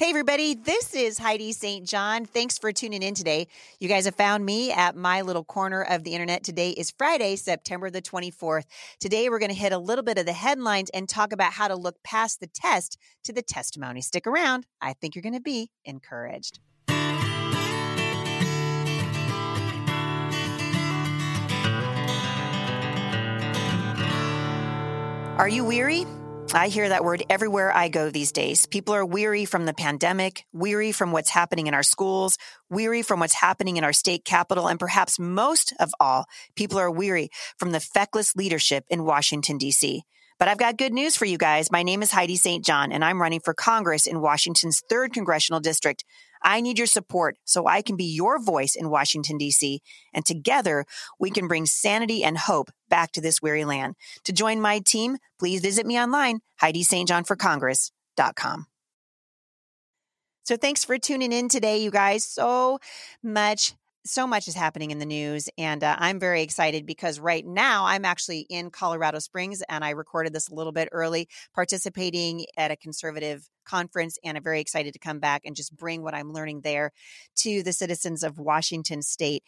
[0.00, 1.86] Hey, everybody, this is Heidi St.
[1.86, 2.24] John.
[2.24, 3.48] Thanks for tuning in today.
[3.80, 6.42] You guys have found me at my little corner of the internet.
[6.42, 8.64] Today is Friday, September the 24th.
[8.98, 11.68] Today, we're going to hit a little bit of the headlines and talk about how
[11.68, 14.00] to look past the test to the testimony.
[14.00, 14.64] Stick around.
[14.80, 16.60] I think you're going to be encouraged.
[25.36, 26.06] Are you weary?
[26.52, 28.66] I hear that word everywhere I go these days.
[28.66, 32.38] People are weary from the pandemic, weary from what's happening in our schools,
[32.68, 36.26] weary from what's happening in our state capital, and perhaps most of all,
[36.56, 40.02] people are weary from the feckless leadership in Washington, D.C.
[40.40, 41.70] But I've got good news for you guys.
[41.70, 42.64] My name is Heidi St.
[42.64, 46.04] John, and I'm running for Congress in Washington's 3rd Congressional District.
[46.42, 49.82] I need your support so I can be your voice in Washington, D.C.
[50.12, 50.84] And together
[51.18, 53.96] we can bring sanity and hope back to this weary land.
[54.24, 58.66] To join my team, please visit me online, HeidiSt.JohnForCongress.com.
[60.44, 62.24] So thanks for tuning in today, you guys.
[62.24, 62.80] So
[63.22, 67.46] much so much is happening in the news, and uh, I'm very excited because right
[67.46, 72.46] now I'm actually in Colorado Springs, and I recorded this a little bit early, participating
[72.56, 76.14] at a conservative conference, and I'm very excited to come back and just bring what
[76.14, 76.92] I'm learning there
[77.36, 79.44] to the citizens of Washington State.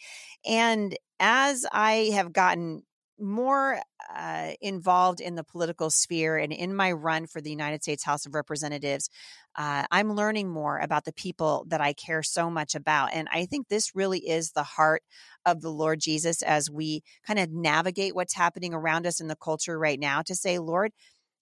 [0.47, 2.83] And as I have gotten
[3.23, 3.81] more
[4.15, 8.27] uh, involved in the political sphere and in my run for the United States House
[8.27, 9.09] of Representatives,
[9.57, 13.15] uh, I'm learning more about the people that I care so much about.
[13.15, 15.03] And I think this really is the heart
[15.47, 19.37] of the Lord Jesus as we kind of navigate what's happening around us in the
[19.37, 20.93] culture right now to say, Lord,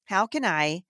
[0.05, 0.83] how can I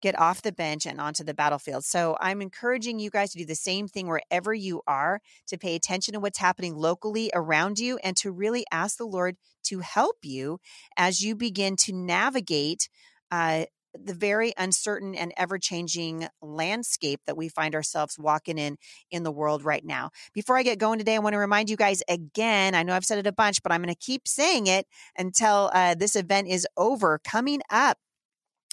[0.00, 1.84] get off the bench and onto the battlefield.
[1.84, 5.74] So I'm encouraging you guys to do the same thing wherever you are, to pay
[5.74, 10.16] attention to what's happening locally around you, and to really ask the Lord to help
[10.22, 10.60] you
[10.96, 12.88] as you begin to navigate.
[13.30, 18.76] Uh, the very uncertain and ever changing landscape that we find ourselves walking in
[19.10, 20.10] in the world right now.
[20.34, 22.74] Before I get going today, I want to remind you guys again.
[22.74, 25.70] I know I've said it a bunch, but I'm going to keep saying it until
[25.72, 27.18] uh, this event is over.
[27.24, 27.98] Coming up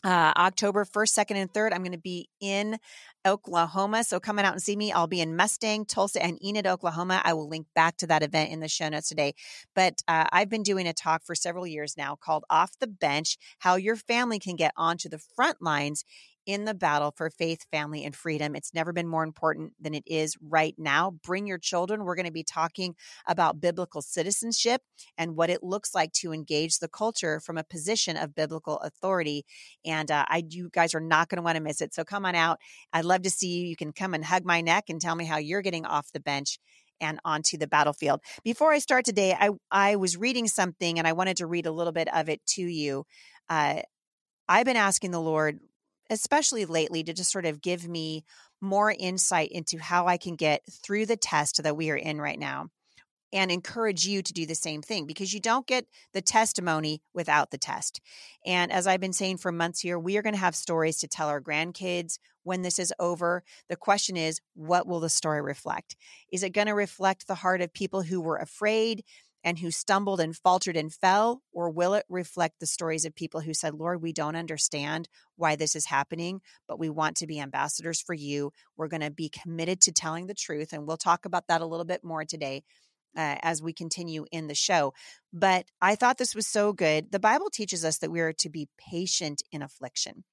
[0.06, 2.78] uh, October 1st, 2nd, and 3rd, I'm going to be in
[3.26, 4.04] Oklahoma.
[4.04, 4.92] So coming out and see me.
[4.92, 7.22] I'll be in Mustang, Tulsa, and Enid, Oklahoma.
[7.24, 9.34] I will link back to that event in the show notes today.
[9.74, 13.38] But uh, I've been doing a talk for several years now called Off the Bench
[13.60, 16.06] How Your Family Can Get Onto the Front Lines
[16.46, 18.56] in the battle for faith, family, and freedom.
[18.56, 21.12] It's never been more important than it is right now.
[21.24, 22.04] Bring your children.
[22.04, 22.96] We're going to be talking
[23.28, 24.82] about biblical citizenship
[25.18, 29.46] and what it looks like to engage the culture from a position of biblical authority.
[29.86, 31.94] And uh, I, you guys are not going to want to miss it.
[31.94, 32.60] So come on out.
[32.94, 33.68] I'd love to see you.
[33.68, 36.20] You can come and hug my neck and tell me how you're getting off the
[36.20, 36.60] bench
[37.02, 38.22] and onto the battlefield.
[38.44, 41.72] Before I start today, I I was reading something and I wanted to read a
[41.72, 43.06] little bit of it to you.
[43.50, 43.82] Uh,
[44.48, 45.60] I've been asking the Lord
[46.10, 48.24] especially lately, to just sort of give me
[48.62, 52.40] more insight into how I can get through the test that we are in right
[52.40, 52.70] now
[53.34, 57.52] and encourage you to do the same thing because you don't get the testimony without
[57.52, 58.00] the test.
[58.46, 61.08] And as I've been saying for months here, we are going to have stories to
[61.08, 63.44] tell our grandkids when this is over.
[63.68, 65.98] The question is, what will the story reflect?
[66.32, 69.04] Is it going to reflect the heart of people who were afraid,
[69.46, 71.44] and who stumbled and faltered and fell?
[71.54, 75.08] Or will it reflect the stories of people who said, Lord, we don't understand
[75.38, 78.52] why this is happening, but we want to be ambassadors for you.
[78.76, 80.74] We're going to be committed to telling the truth.
[80.74, 82.64] And we'll talk about that a little bit more today.
[83.18, 84.94] Uh, as we continue in the show.
[85.32, 87.14] But I thought this was so good.
[87.14, 90.26] The Bible teaches us that we are to be patient in affliction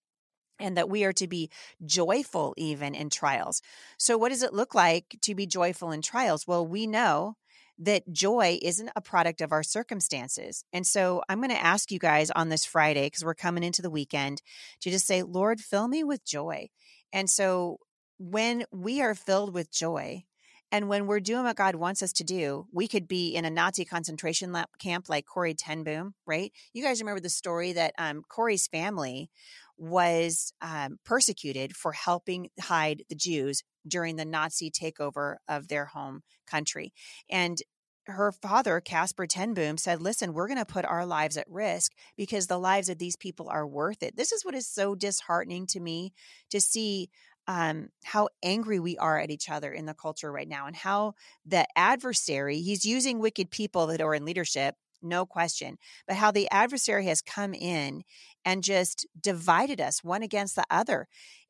[0.58, 1.48] and that we are to be
[1.86, 3.62] joyful even in trials.
[3.98, 6.44] So, what does it look like to be joyful in trials?
[6.48, 7.36] Well, we know
[7.84, 10.64] that joy isn't a product of our circumstances.
[10.72, 13.82] And so I'm going to ask you guys on this Friday, because we're coming into
[13.82, 14.40] the weekend,
[14.82, 16.68] to just say, Lord, fill me with joy.
[17.12, 17.78] And so
[18.18, 20.24] when we are filled with joy,
[20.70, 23.50] and when we're doing what God wants us to do, we could be in a
[23.50, 26.50] Nazi concentration camp like Corrie ten Boom, right?
[26.72, 29.28] You guys remember the story that um, Corrie's family
[29.76, 36.22] was um, persecuted for helping hide the Jews during the Nazi takeover of their home
[36.46, 36.92] country.
[37.28, 37.58] And
[38.06, 41.92] her father, Casper ten Boom, said, Listen, we're going to put our lives at risk
[42.16, 44.16] because the lives of these people are worth it.
[44.16, 46.12] This is what is so disheartening to me
[46.50, 47.10] to see
[47.48, 51.14] um, how angry we are at each other in the culture right now and how
[51.44, 56.48] the adversary, he's using wicked people that are in leadership, no question, but how the
[56.50, 58.04] adversary has come in
[58.44, 61.08] and just divided us one against the other.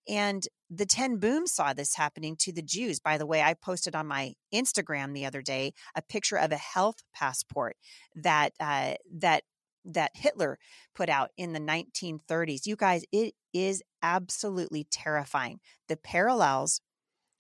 [0.08, 2.98] And the ten Boom saw this happening to the Jews.
[2.98, 6.56] By the way, I posted on my Instagram the other day a picture of a
[6.56, 7.76] health passport
[8.16, 9.44] that uh, that
[9.84, 10.58] that Hitler
[10.94, 12.66] put out in the 1930s.
[12.66, 15.60] You guys, it is absolutely terrifying.
[15.88, 16.80] The parallels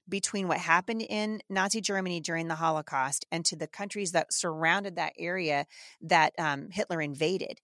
[0.08, 4.96] between what happened in Nazi Germany during the Holocaust and to the countries that surrounded
[4.96, 5.66] that area
[6.00, 7.60] that um, Hitler invaded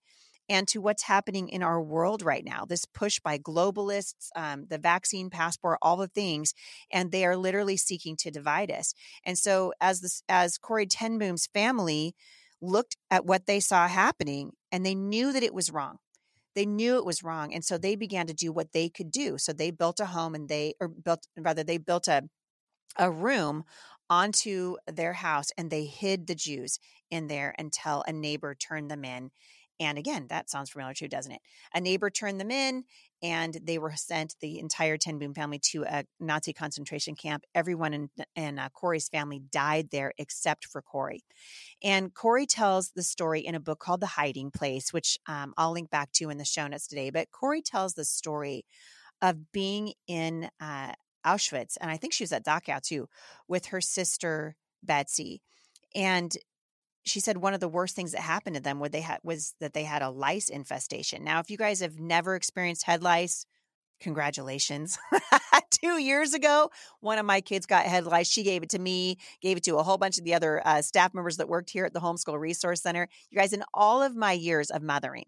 [0.49, 4.77] and to what's happening in our world right now this push by globalists um, the
[4.77, 6.53] vaccine passport all the things
[6.91, 8.93] and they are literally seeking to divide us.
[9.23, 12.15] And so as this as Corrie ten Boom's family
[12.61, 15.97] looked at what they saw happening and they knew that it was wrong.
[16.55, 19.37] They knew it was wrong and so they began to do what they could do.
[19.37, 22.23] So they built a home and they or built rather they built a
[22.97, 23.63] a room
[24.09, 26.79] onto their house and they hid the Jews
[27.11, 29.29] in there until a neighbor turned them in
[29.79, 31.41] and again, that sounds familiar too, doesn't it?
[31.73, 32.83] A neighbor turned them in,
[33.23, 37.43] and they were sent, the entire Ten Boom family, to a Nazi concentration camp.
[37.55, 41.23] Everyone in, in uh, Corrie's family died there except for Corrie.
[41.83, 45.71] And Corrie tells the story in a book called The Hiding Place, which um, I'll
[45.71, 47.09] link back to in the show notes today.
[47.09, 48.65] But Corrie tells the story
[49.21, 50.93] of being in uh,
[51.25, 53.07] Auschwitz, and I think she was at Dachau too,
[53.47, 55.41] with her sister Betsie.
[55.95, 56.35] And
[57.09, 59.73] she said one of the worst things that happened to them they had was that
[59.73, 61.23] they had a lice infestation.
[61.23, 63.45] Now, if you guys have never experienced head lice,
[63.99, 64.97] congratulations.
[65.71, 68.27] Two years ago, one of my kids got head lice.
[68.27, 70.81] She gave it to me, gave it to a whole bunch of the other uh,
[70.81, 73.07] staff members that worked here at the Homeschool Resource Center.
[73.29, 75.25] You guys, in all of my years of mothering,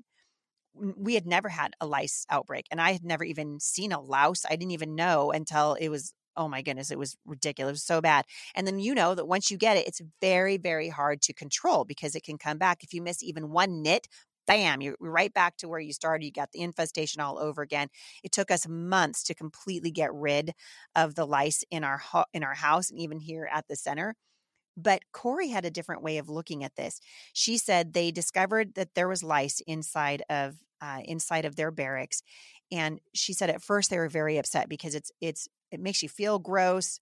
[0.74, 4.46] we had never had a lice outbreak and I had never even seen a louse.
[4.50, 7.70] I didn't even know until it was oh my goodness, it was ridiculous.
[7.70, 8.26] It was so bad.
[8.56, 11.86] And then you know that once you get it, it's very, very hard to control
[11.86, 12.84] because it can come back.
[12.84, 14.08] If you miss even one nit,
[14.48, 16.26] bam, you're right back to where you started.
[16.26, 17.88] You got the infestation all over again.
[18.24, 20.54] It took us months to completely get rid
[20.96, 24.16] of the lice in our ho- in our house and even here at the center.
[24.78, 27.00] But Corrie had a different way of looking at this.
[27.34, 32.24] She said they discovered that there was lice inside of uh, inside of their barracks,
[32.72, 36.10] and she said at first they were very upset because it's it's it makes you
[36.10, 37.00] feel gross.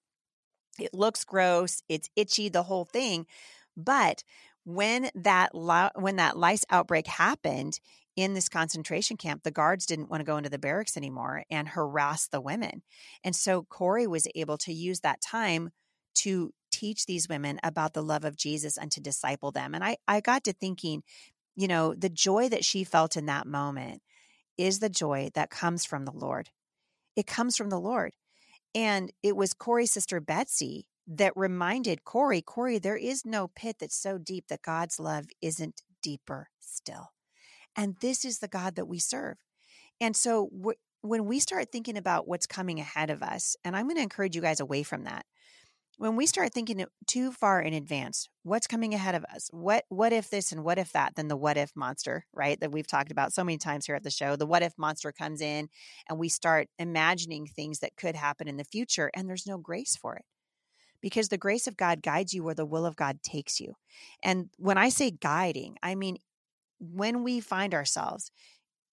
[0.79, 1.81] It looks gross.
[1.89, 3.25] It's itchy, the whole thing.
[3.75, 4.23] But
[4.65, 7.79] when that when that lice outbreak happened
[8.15, 11.69] in this concentration camp, the guards didn't want to go into the barracks anymore and
[11.69, 12.83] harass the women.
[13.23, 15.71] And so Corrie was able to use that time
[16.15, 19.73] to teach these women about the love of Jesus and to disciple them.
[19.73, 21.03] And I, I got to thinking,
[21.55, 24.01] you know, the joy that she felt in that moment
[24.57, 26.49] is the joy that comes from the Lord.
[27.15, 28.11] It comes from the Lord.
[28.75, 33.95] And it was Corrie's sister Betsie that reminded Corrie, Corrie, there is no pit that's
[33.95, 37.11] so deep that God's love isn't deeper still.
[37.75, 39.37] And this is the God that we serve.
[39.99, 40.49] And so
[41.01, 44.35] when we start thinking about what's coming ahead of us, and I'm going to encourage
[44.35, 45.25] you guys away from that
[45.99, 49.49] when we start thinking too far in advance, what's coming ahead of us?
[49.51, 51.15] What what if this and what if that?
[51.15, 52.57] Then the what if monster, right?
[52.61, 54.37] That we've talked about so many times here at the show.
[54.37, 55.67] The what if monster comes in
[56.07, 59.97] and we start imagining things that could happen in the future and there's no grace
[59.97, 60.23] for it.
[61.01, 63.73] Because the grace of God guides you where the will of God takes you.
[64.23, 66.17] And when I say guiding, I mean
[66.79, 68.31] when we find ourselves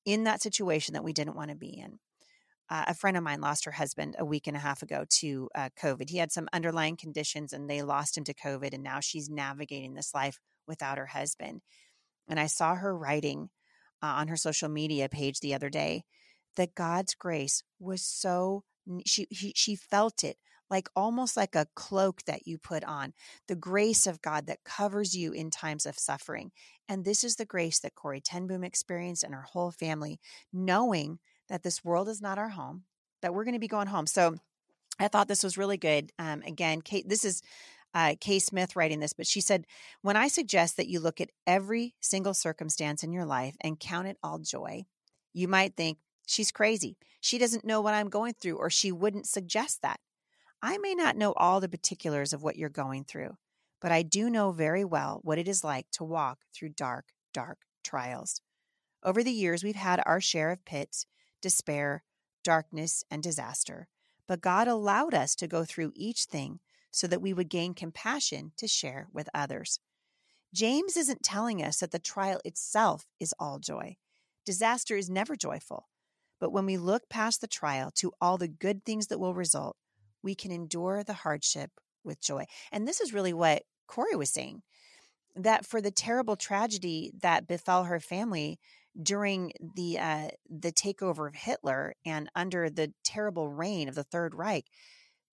[0.05, 2.01] in that situation that we didn't want to be in
[2.69, 5.49] uh, a friend of mine lost her husband a week and a half ago to
[5.55, 6.11] uh, COVID.
[6.11, 8.75] He had some underlying conditions and they lost him to COVID.
[8.75, 11.61] And now she's navigating this life without her husband.
[12.29, 13.51] And I saw her writing
[14.03, 16.03] uh, on her social media page the other day
[16.57, 18.65] that God's grace was so,
[19.05, 20.37] she, he, she felt it
[20.69, 23.13] like almost like a cloak that you put on,
[23.47, 26.51] the grace of God that covers you in times of suffering.
[26.89, 30.19] And this is the grace that Corrie ten Boom experienced and her whole family,
[30.53, 32.85] knowing that this world is not our home,
[33.23, 34.07] that we're going to be going home.
[34.07, 34.37] So
[34.99, 36.13] I thought this was really good.
[36.19, 37.43] Um, again, Kate, this is
[37.95, 39.67] uh, Kay Smith writing this, but she said,
[40.03, 44.09] When I suggest that you look at every single circumstance in your life and count
[44.09, 44.85] it all joy,
[45.33, 46.99] you might think, She's crazy.
[47.21, 50.01] She doesn't know what I'm going through, or she wouldn't suggest that.
[50.61, 53.37] I may not know all the particulars of what you're going through,
[53.81, 57.59] but I do know very well what it is like to walk through dark, dark
[57.85, 58.41] trials.
[59.05, 61.07] Over the years, we've had our share of pits
[61.41, 62.03] despair,
[62.45, 63.89] darkness, and disaster.
[64.27, 68.53] But God allowed us to go through each thing so that we would gain compassion
[68.57, 69.81] to share with others.
[70.55, 73.97] James isn't telling us that the trial itself is all joy.
[74.45, 75.89] Disaster is never joyful.
[76.41, 79.77] But when we look past the trial to all the good things that will result,
[80.23, 81.71] we can endure the hardship
[82.05, 82.45] with joy.
[82.73, 84.63] And this is really what Corrie was saying
[85.35, 88.59] that for the terrible tragedy that befell her family,
[89.03, 94.35] during the uh, the takeover of Hitler and under the terrible reign of the Third
[94.35, 94.67] Reich,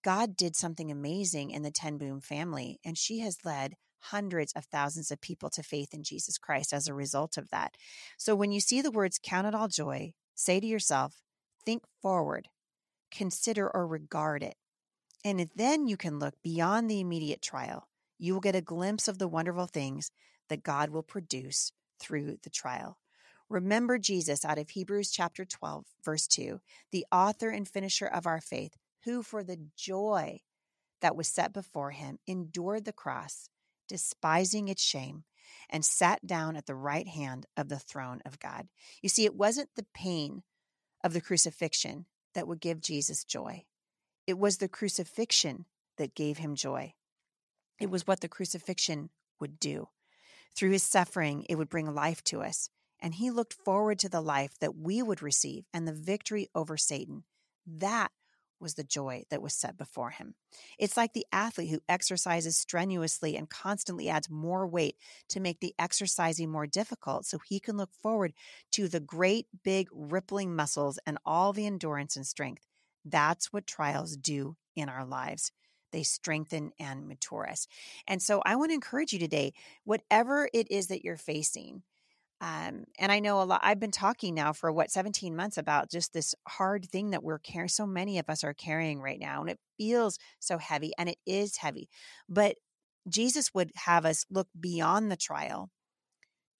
[0.03, 3.75] God did something amazing in the Ten Boom family, and she has led
[4.08, 7.77] hundreds of thousands of people to faith in Jesus Christ as a result of that.
[8.17, 11.22] So when you see the words "count it all joy," say to yourself,
[11.65, 12.50] "Think forward,
[13.12, 14.58] consider or regard it."
[15.24, 17.88] And then you can look beyond the immediate trial.
[18.17, 20.12] You will get a glimpse of the wonderful things
[20.50, 22.98] that God will produce through the trial.
[23.50, 26.60] Remember Jesus out of Hebrews chapter 12, verse 2,
[26.92, 30.42] the author and finisher of our faith, who for the joy
[31.02, 33.50] that was set before him endured the cross,
[33.88, 35.26] despising its shame,
[35.70, 38.68] and sat down at the right hand of the throne of God.
[39.02, 40.44] You see, it wasn't the pain
[41.04, 43.66] of the crucifixion that would give Jesus joy,
[44.26, 45.66] it was the crucifixion
[45.98, 46.94] that gave him joy.
[47.80, 49.10] It was what the crucifixion
[49.40, 49.90] would do.
[50.56, 52.70] Through his suffering, it would bring life to us.
[53.04, 56.78] And he looked forward to the life that we would receive and the victory over
[56.78, 57.26] Satan.
[57.68, 58.12] That
[58.62, 60.36] was the joy that was set before him.
[60.80, 64.96] It's like the athlete who exercises strenuously and constantly adds more weight
[65.30, 68.34] to make the exercising more difficult so he can look forward
[68.72, 72.66] to the great big rippling muscles and all the endurance and strength.
[73.04, 75.52] That's what trials do in our lives.
[75.92, 77.68] They strengthen and mature us.
[78.08, 81.84] And so I want to encourage you today, whatever it is that you're facing,
[82.44, 85.90] um, and I know a lot, I've been talking now for what, 17 months about
[85.90, 87.70] just this hard thing that we're carrying.
[87.70, 91.18] So many of us are carrying right now, and it feels so heavy, and it
[91.26, 91.88] is heavy.
[92.28, 92.58] But
[93.08, 95.70] Jesus would have us look beyond the trial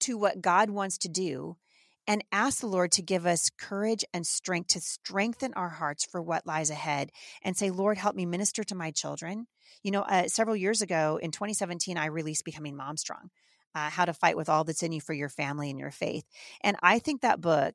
[0.00, 1.58] to what God wants to do
[2.06, 6.22] and ask the Lord to give us courage and strength to strengthen our hearts for
[6.22, 7.10] what lies ahead
[7.42, 9.48] and say, Lord, help me minister to my children.
[9.82, 13.28] You know, uh, several years ago in 2017, I released Becoming Mom Strong
[13.74, 16.24] uh, How to Fight with All That's in You for Your Family and Your Faith.
[16.60, 17.74] And I think that book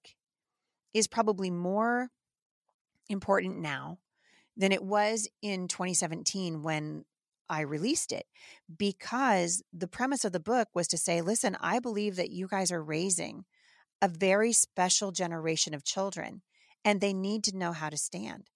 [0.93, 2.09] is probably more
[3.09, 3.99] important now
[4.57, 7.05] than it was in 2017 when
[7.49, 8.25] I released it
[8.77, 12.71] because the premise of the book was to say, listen, I believe that you guys
[12.71, 13.45] are raising
[14.01, 16.41] a very special generation of children
[16.85, 18.49] and they need to know how to stand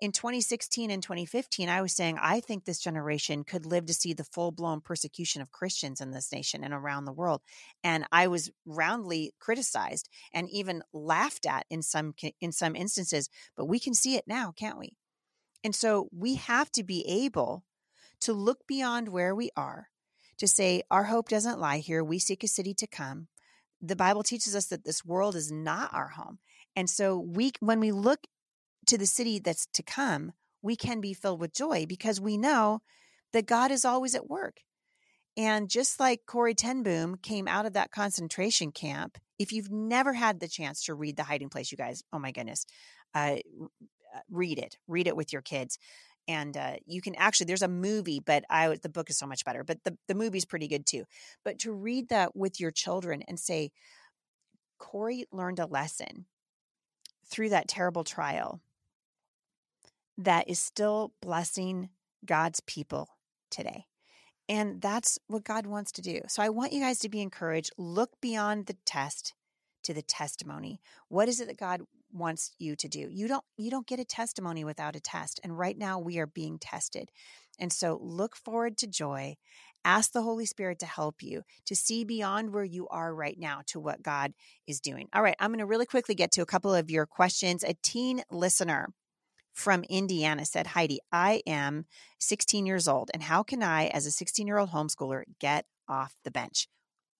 [0.00, 4.12] in 2016 and 2015, I was saying, I think this generation could live to see
[4.12, 7.42] the full blown persecution of Christians in this nation and around the world.
[7.82, 13.66] And I was roundly criticized and even laughed at in some, in some instances, but
[13.66, 14.94] we can see it now, can't we?
[15.64, 17.64] And so we have to be able
[18.20, 19.88] to look beyond where we are
[20.38, 22.04] to say, our hope doesn't lie here.
[22.04, 23.26] We seek a city to come.
[23.80, 26.38] The Bible teaches us that this world is not our home.
[26.76, 28.20] And so we when we look
[28.88, 32.80] to the city that's to come, we can be filled with joy because we know
[33.32, 34.58] that God is always at work.
[35.36, 40.12] And just like Corrie ten Boom came out of that concentration camp, if you've never
[40.12, 42.66] had the chance to read The Hiding Place, you guys, oh my goodness,
[43.14, 43.36] uh,
[44.14, 44.76] uh read it.
[44.88, 45.78] Read it with your kids.
[46.26, 49.44] And uh, you can actually, there's a movie, but I the book is so much
[49.44, 49.64] better.
[49.64, 51.04] But the the movie's pretty good too.
[51.44, 53.70] But to read that with your children and say,
[54.78, 56.26] Corrie learned a lesson
[57.30, 58.60] through that terrible trial
[60.18, 61.88] that is still blessing
[62.26, 63.08] God's people
[63.50, 63.86] today.
[64.48, 66.20] And that's what God wants to do.
[66.28, 67.70] So I want you guys to be encouraged.
[67.76, 69.34] Look beyond the test
[69.84, 70.80] to the testimony.
[71.08, 71.82] What is it that God
[72.12, 73.08] wants you to do?
[73.10, 75.38] You don't you don't get a testimony without a test.
[75.44, 77.10] And right now we are being tested.
[77.60, 79.36] And so look forward to joy.
[79.84, 83.60] Ask the Holy Spirit to help you to see beyond where you are right now
[83.68, 84.32] to what God
[84.66, 85.08] is doing.
[85.12, 87.62] All right, I'm going to really quickly get to a couple of your questions.
[87.62, 88.88] A teen listener
[89.58, 91.84] from Indiana said, Heidi, I am
[92.20, 96.14] 16 years old, and how can I, as a 16 year old homeschooler, get off
[96.22, 96.68] the bench?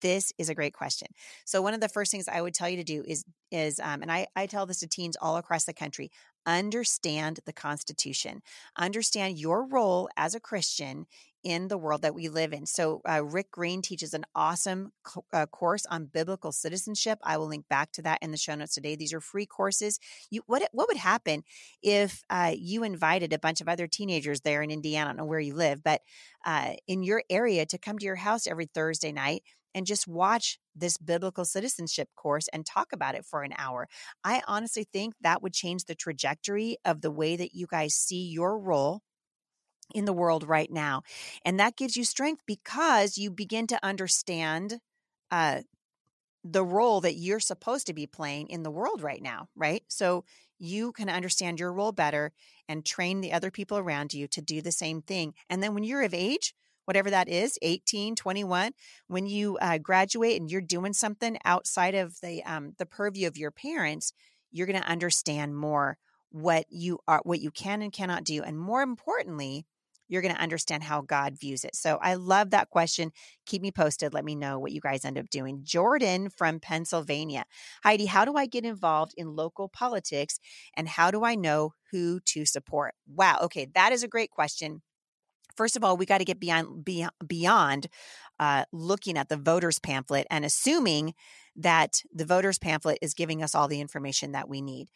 [0.02, 1.08] This is a great question.
[1.44, 4.02] So one of the first things I would tell you to do is is um,
[4.02, 6.10] and I, I tell this to teens all across the country
[6.46, 8.40] understand the constitution
[8.78, 11.06] understand your role as a christian
[11.44, 12.66] in the world that we live in.
[12.66, 17.18] So, uh, Rick Green teaches an awesome co- uh, course on biblical citizenship.
[17.22, 18.96] I will link back to that in the show notes today.
[18.96, 19.98] These are free courses.
[20.30, 21.44] You, what what would happen
[21.82, 25.06] if uh, you invited a bunch of other teenagers there in Indiana?
[25.06, 26.02] I don't know where you live, but
[26.44, 29.42] uh, in your area to come to your house every Thursday night
[29.74, 33.88] and just watch this biblical citizenship course and talk about it for an hour.
[34.24, 38.28] I honestly think that would change the trajectory of the way that you guys see
[38.28, 39.02] your role
[39.94, 41.02] in the world right now.
[41.44, 44.80] And that gives you strength because you begin to understand
[45.30, 45.62] uh,
[46.44, 49.82] the role that you're supposed to be playing in the world right now, right?
[49.88, 50.24] So
[50.58, 52.32] you can understand your role better
[52.68, 55.34] and train the other people around you to do the same thing.
[55.48, 56.54] And then when you're of age,
[56.88, 58.72] whatever that is 18 21
[59.08, 63.36] when you uh, graduate and you're doing something outside of the um, the purview of
[63.36, 64.14] your parents
[64.50, 65.98] you're going to understand more
[66.30, 69.66] what you are what you can and cannot do and more importantly
[70.08, 71.76] you're going to understand how God views it.
[71.76, 73.12] So I love that question.
[73.46, 74.14] Keep me posted.
[74.14, 75.60] Let me know what you guys end up doing.
[75.62, 77.44] Jordan from Pennsylvania.
[77.82, 80.38] Heidi, how do I get involved in local politics
[80.76, 82.94] and how do I know who to support?
[83.06, 83.38] Wow.
[83.42, 83.68] Okay.
[83.74, 84.82] That is a great question
[85.58, 86.84] first of all, we got to get beyond
[87.26, 87.88] beyond,
[88.38, 91.14] uh, looking at the voters pamphlet and assuming
[91.56, 94.88] that the voters pamphlet is giving us all the information that we need.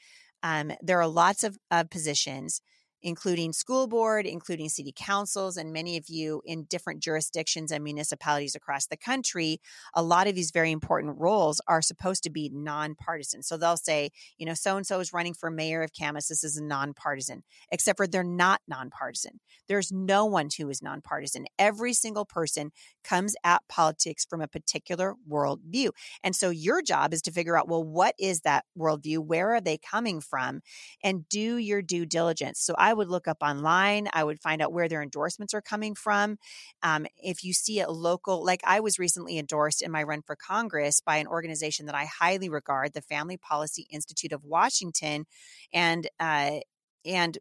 [0.45, 2.62] Um, there are lots of, of positions
[3.02, 8.54] including school board, including city councils, and many of you in different jurisdictions and municipalities
[8.54, 9.61] across the country,
[9.94, 13.42] a lot of these very important roles are supposed to be nonpartisan.
[13.42, 16.28] So they'll say, you know, so and so is running for mayor of Camas.
[16.28, 19.40] This is nonpartisan, except for they're not nonpartisan.
[19.68, 21.47] There's no one who is nonpartisan.
[21.59, 22.73] Every single person
[23.04, 25.90] comes at politics from a particular worldview.
[26.23, 29.18] And so your job is to figure out, well, what is that worldview?
[29.18, 30.61] Where are they coming from?
[31.02, 32.61] And do your due diligence.
[32.61, 34.09] So I I would look up online.
[34.13, 36.37] I would find out where their endorsements are coming from.
[36.83, 40.37] Um, if you see a local, like I was recently endorsed in my run for
[40.37, 45.25] Congress by an organization that I highly regard, the Family Policy Institute of Washington,
[45.73, 46.59] and uh,
[47.04, 47.38] and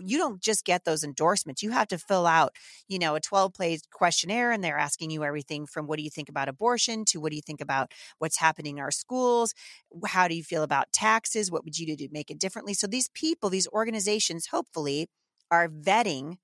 [0.00, 2.54] you don't just get those endorsements you have to fill out
[2.88, 6.10] you know a 12 page questionnaire and they're asking you everything from what do you
[6.10, 9.54] think about abortion to what do you think about what's happening in our schools
[10.06, 12.86] how do you feel about taxes what would you do to make it differently so
[12.86, 15.08] these people these organizations hopefully
[15.50, 16.36] are vetting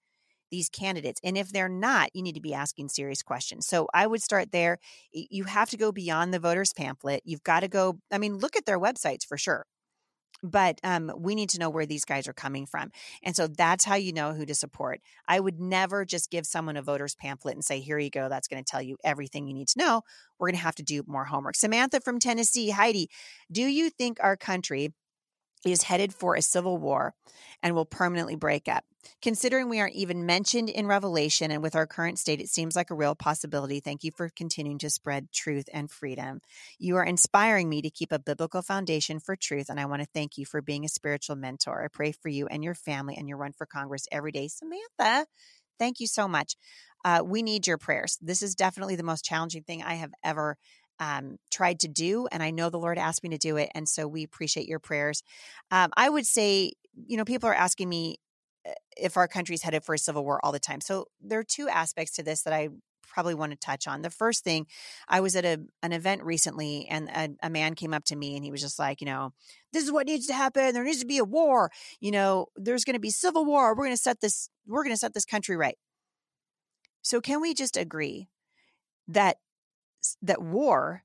[0.51, 1.21] these candidates.
[1.23, 3.67] And if they're not, you need to be asking serious questions.
[3.67, 4.79] So I would start there.
[5.13, 7.23] You have to go beyond the voters pamphlet.
[7.25, 9.67] You've got to go, I mean, look at their websites for sure
[10.43, 12.91] but um, we need to know where these guys are coming from.
[13.23, 15.01] And so that's how you know who to support.
[15.27, 18.29] I would never just give someone a voter's pamphlet and say, here you go.
[18.29, 20.03] That's going to tell you everything you need to know.
[20.39, 21.57] We're going to have to do more homework.
[21.57, 23.11] Samantha from Tennessee, Heidi,
[23.51, 24.93] do you think our country
[25.65, 27.15] is headed for a civil war
[27.63, 28.85] and will permanently break up.
[29.21, 32.91] Considering we aren't even mentioned in Revelation and with our current state, it seems like
[32.91, 33.81] a real possibility.
[33.81, 36.41] Thank you for continuing to spread truth and freedom.
[36.79, 40.09] You are inspiring me to keep a biblical foundation for truth, and I want to
[40.15, 41.83] thank you for being a spiritual mentor.
[41.85, 44.49] I pray for you and your family and your run for Congress every day.
[44.49, 45.27] Samantha,
[45.79, 46.57] thank you so much.
[47.05, 48.19] Uh, we need your prayers.
[48.21, 50.57] This is definitely the most challenging thing I have ever
[51.01, 52.29] um, tried to do.
[52.31, 53.71] And I know the Lord asked me to do it.
[53.75, 55.23] And so we appreciate your prayers.
[55.71, 56.73] Um, I would say,
[57.07, 58.17] you know, people are asking me
[58.69, 60.81] Eh, if our country's headed for a civil war all the time.
[60.81, 62.71] So there are two aspects to this that I
[63.07, 64.03] probably want to touch on.
[64.03, 64.67] The first thing,
[65.09, 68.35] I was at a an event recently, and a, a, man came up to me,
[68.35, 69.33] and he was just like, you know,
[69.73, 70.75] this is what needs to happen.
[70.75, 71.71] There needs to be a war.
[72.01, 73.75] You know, there's going to be civil war.
[73.75, 74.51] We're going to set this.
[74.67, 75.79] We're going to set this country right.
[77.03, 78.29] So can we just agree
[79.07, 79.37] that
[80.23, 81.05] that war,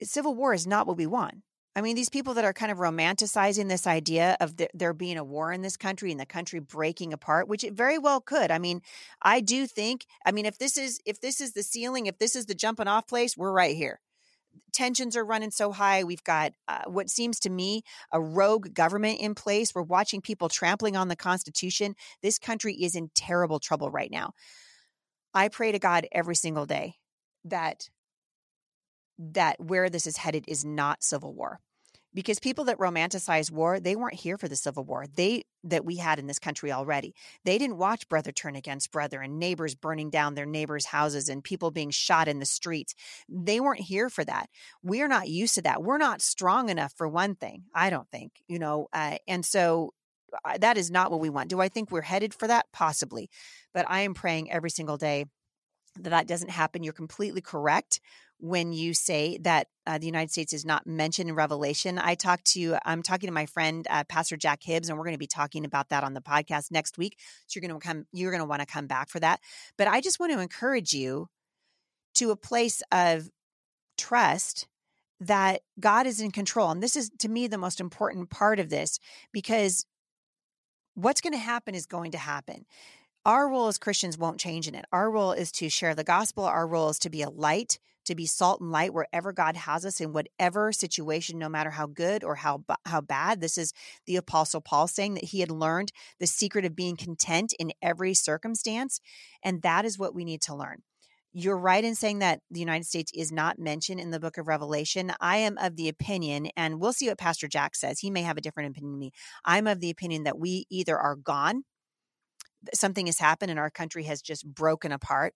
[0.00, 1.42] eh, civil war is not what we want.
[1.76, 5.18] I mean, these people that are kind of romanticizing this idea of the, there being
[5.18, 8.50] a war in this country and the country breaking apart, which it very well could.
[8.50, 8.80] I mean,
[9.20, 10.06] I do think.
[10.24, 12.88] I mean, if this is if this is the ceiling, if this is the jumping
[12.88, 14.00] off place, we're right here.
[14.72, 16.02] Tensions are running so high.
[16.02, 19.74] We've got uh, what seems to me a rogue government in place.
[19.74, 21.94] We're watching people trampling on the Constitution.
[22.22, 24.32] This country is in terrible trouble right now.
[25.34, 26.94] I pray to God every single day
[27.44, 27.90] that
[29.18, 31.60] that where this is headed is not civil war
[32.16, 35.96] because people that romanticize war they weren't here for the civil war they that we
[35.96, 37.12] had in this country already.
[37.44, 41.44] They didn't watch brother turn against brother and neighbors burning down their neighbors houses and
[41.44, 42.94] people being shot in the streets.
[43.28, 44.48] They weren't here for that.
[44.82, 45.82] We're not used to that.
[45.82, 49.92] We're not strong enough for one thing i don't think you know uh, and so
[50.44, 51.50] uh, that is not what we want.
[51.50, 52.66] Do i think we're headed for that?
[52.72, 53.28] Possibly.
[53.74, 55.26] But i am praying every single day
[56.00, 56.82] that that doesn't happen.
[56.82, 58.00] You're completely correct
[58.38, 61.98] when you say that uh, the United States is not mentioned in Revelation.
[61.98, 65.14] I talked to, I'm talking to my friend, uh, Pastor Jack Hibbs, and we're going
[65.14, 67.16] to be talking about that on the podcast next week.
[67.46, 69.40] So you're going to come, you're going to want to come back for that.
[69.78, 71.28] But I just want to encourage you
[72.16, 73.30] to a place of
[73.96, 74.66] trust
[75.20, 76.70] that God is in control.
[76.70, 78.98] And this is, to me, the most important part of this
[79.32, 79.86] because
[80.94, 82.66] what's going to happen is going to happen.
[83.24, 84.84] Our role as Christians won't change in it.
[84.92, 86.44] Our role is to share the gospel.
[86.44, 89.84] Our role is to be a light to be salt and light wherever God has
[89.84, 93.40] us in whatever situation, no matter how good or how how bad.
[93.40, 93.72] This is
[94.06, 98.14] the Apostle Paul saying that he had learned the secret of being content in every
[98.14, 99.00] circumstance,
[99.42, 100.82] and that is what we need to learn.
[101.32, 104.48] You're right in saying that the United States is not mentioned in the book of
[104.48, 105.12] Revelation.
[105.20, 108.00] I am of the opinion, and we'll see what Pastor Jack says.
[108.00, 109.12] He may have a different opinion than me.
[109.44, 111.64] I'm of the opinion that we either are gone,
[112.74, 115.34] something has happened and our country has just broken apart,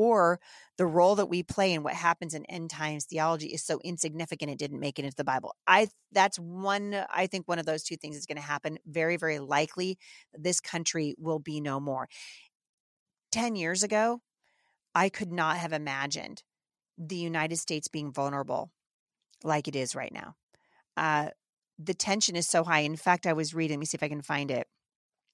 [0.00, 0.40] or
[0.78, 4.50] the role that we play in what happens in end times theology is so insignificant
[4.50, 7.82] it didn't make it into the bible i that's one i think one of those
[7.82, 9.98] two things is going to happen very very likely
[10.32, 12.08] this country will be no more
[13.30, 14.20] 10 years ago,
[14.94, 16.42] I could not have imagined
[16.98, 18.70] the United States being vulnerable
[19.42, 20.34] like it is right now.
[20.96, 21.28] Uh,
[21.78, 22.80] the tension is so high.
[22.80, 24.66] In fact, I was reading, let me see if I can find it.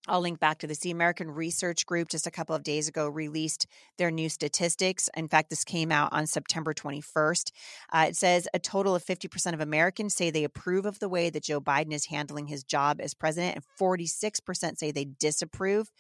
[0.09, 0.79] I'll link back to this.
[0.79, 3.67] The American Research Group just a couple of days ago released
[3.99, 5.11] their new statistics.
[5.17, 7.51] In fact, this came out on September 21st.
[7.93, 11.31] Uh, it says a total of 50% of Americans say they approve of the way
[11.31, 15.91] that Joe Biden is handling his job as president, and 46% say they disapprove.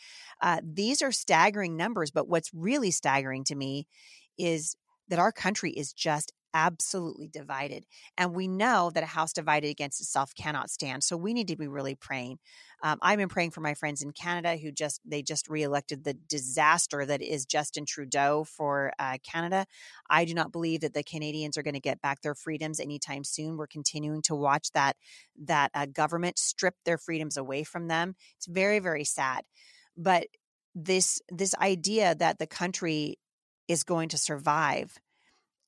[0.40, 3.86] Uh, these are staggering numbers, but what's really staggering to me
[4.38, 4.76] is
[5.08, 7.84] that our country is just absolutely divided.
[8.16, 11.04] And we know that a house divided against itself cannot stand.
[11.04, 12.38] So we need to be really praying.
[12.82, 16.14] Um, I've been praying for my friends in Canada who just they just reelected the
[16.14, 19.66] disaster that is Justin Trudeau for uh, Canada.
[20.08, 23.22] I do not believe that the Canadians are going to get back their freedoms anytime
[23.22, 23.58] soon.
[23.58, 24.96] We're continuing to watch that
[25.44, 28.14] that uh, government strip their freedoms away from them.
[28.38, 29.42] It's very very sad,
[29.96, 30.26] but
[30.74, 33.18] this this idea that the country
[33.68, 34.96] is going to survive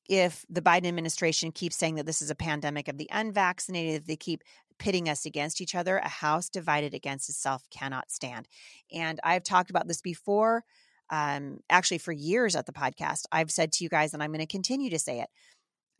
[0.09, 4.07] if the Biden administration keeps saying that this is a pandemic of the unvaccinated, if
[4.07, 4.43] they keep
[4.79, 8.49] pitting us against each other, a house divided against itself cannot stand.
[8.93, 10.65] And I've talked about this before,
[11.11, 13.25] um, actually for years at the podcast.
[13.33, 15.29] I've said to you guys, and I'm going to continue to say it.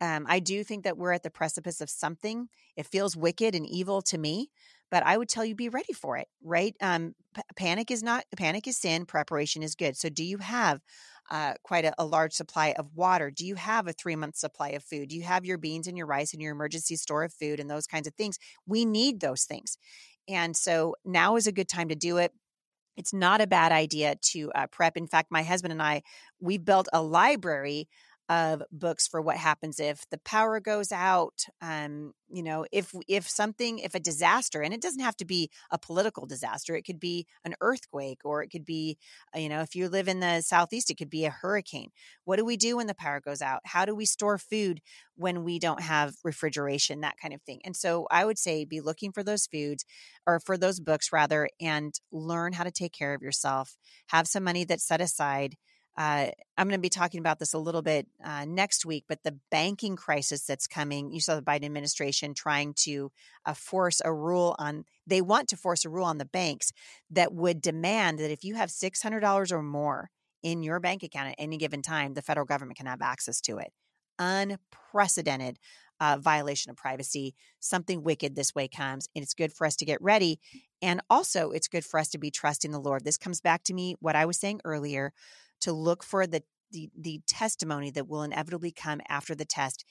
[0.01, 2.47] Um, I do think that we're at the precipice of something.
[2.77, 4.49] It feels wicked and evil to me,
[4.89, 6.27] but I would tell you be ready for it.
[6.41, 6.73] Right?
[6.81, 9.05] Um, p- panic is not panic is sin.
[9.05, 9.97] Preparation is good.
[9.97, 10.79] So, do you have
[11.31, 13.29] uh, quite a, a, large supply of water?
[13.29, 15.09] Do you have a three month supply of food?
[15.09, 17.69] Do you have your beans and your rice and your emergency store of food and
[17.69, 18.39] those kinds of things?
[18.65, 19.77] We need those things.
[20.27, 22.33] And so now is a good time to do it.
[22.97, 24.97] It's not a bad idea to uh, prep.
[24.97, 26.01] In fact, my husband and I,
[26.39, 27.87] we built a library
[28.29, 33.27] of books for what happens if the power goes out um, you know if if
[33.27, 36.99] something if a disaster and it doesn't have to be a political disaster it could
[36.99, 38.97] be an earthquake or it could be
[39.35, 41.89] uh, you know if you live in the southeast it could be a hurricane.
[42.25, 43.61] What do we do when the power goes out?
[43.65, 44.81] How do we store food
[45.15, 47.01] when we don't have refrigeration?
[47.01, 47.61] That kind of thing.
[47.65, 49.85] And so i would say be looking for those foods
[50.27, 53.77] or for those books rather and learn how to take care of yourself.
[54.07, 55.55] Have some money that's set aside
[55.99, 59.21] uh, I'm going to be talking about this a little bit uh, next week, but
[59.23, 63.11] the banking crisis that's coming, you saw the Biden administration trying to
[63.45, 66.71] uh, force a rule on, they want to force a rule on the banks
[67.09, 70.09] that would demand that if you have $600 or more
[70.41, 73.57] in your bank account at any given time, the federal government can have access to
[73.57, 73.73] it.
[74.17, 75.59] Unprecedented
[75.99, 77.35] uh, violation of privacy.
[77.59, 80.39] Something wicked this way comes, and it's good for us to get ready.
[80.81, 83.03] And also, it's good for us to be trusting the Lord.
[83.03, 85.11] This comes back to me, what I was saying earlier
[85.61, 89.85] to look for the, the, the testimony that will inevitably come after the test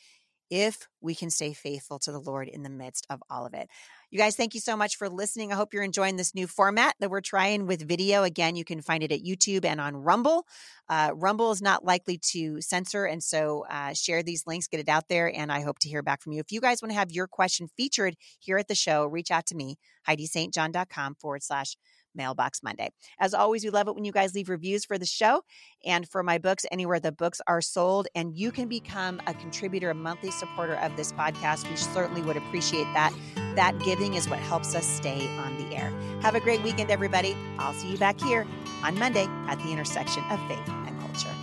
[0.50, 3.68] if we can stay faithful to the Lord in the midst of all of it.
[4.10, 5.52] You guys, thank you so much for listening.
[5.52, 8.22] I hope you're enjoying this new format that we're trying with video.
[8.22, 10.46] Again, you can find it at YouTube and on Rumble.
[10.88, 14.88] Uh, Rumble is not likely to censor, and so uh, share these links, get it
[14.88, 16.40] out there, and I hope to hear back from you.
[16.40, 19.44] If you guys want to have your question featured here at the show, reach out
[19.46, 19.76] to me,
[20.08, 21.76] HeidiSt.John.com forward slash
[22.18, 22.90] Mailbox Monday.
[23.18, 25.42] As always, we love it when you guys leave reviews for the show
[25.86, 28.08] and for my books anywhere the books are sold.
[28.14, 31.68] And you can become a contributor, a monthly supporter of this podcast.
[31.70, 33.14] We certainly would appreciate that.
[33.54, 35.90] That giving is what helps us stay on the air.
[36.20, 37.36] Have a great weekend, everybody.
[37.58, 38.46] I'll see you back here
[38.82, 41.34] on Monday at the intersection of faith and culture.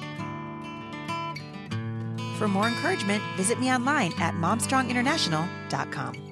[2.37, 6.24] For more encouragement, visit me online at momstronginternational.com.